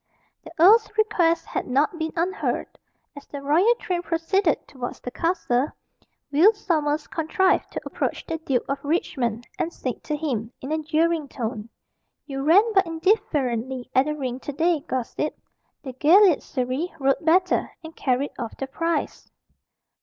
The 0.43 0.51
earl's 0.57 0.89
request 0.97 1.45
had 1.45 1.67
not 1.67 1.99
been 1.99 2.11
unheard. 2.15 2.79
As 3.15 3.27
the 3.27 3.39
royal 3.43 3.75
train 3.75 4.01
proceeded 4.01 4.67
towards 4.67 4.99
the 4.99 5.11
castle, 5.11 5.67
Will 6.31 6.53
Sommers 6.53 7.05
contrived 7.05 7.71
to 7.71 7.81
approach 7.85 8.25
the 8.25 8.39
Duke 8.39 8.65
of 8.67 8.83
Richmond, 8.83 9.47
and 9.59 9.71
said 9.71 10.03
to 10.05 10.15
him, 10.15 10.51
in 10.59 10.71
a 10.71 10.81
jeering 10.81 11.27
tone 11.27 11.69
"You 12.25 12.41
ran 12.41 12.63
but 12.73 12.87
indifferently 12.87 13.91
at 13.93 14.05
the 14.07 14.15
ring 14.15 14.39
to 14.39 14.51
day, 14.51 14.79
gossip. 14.79 15.37
The 15.83 15.93
galliard 15.93 16.41
Surrey 16.41 16.91
rode 16.99 17.23
better, 17.23 17.69
and 17.83 17.95
carried 17.95 18.31
off 18.39 18.57
the 18.57 18.65
prize." 18.65 19.29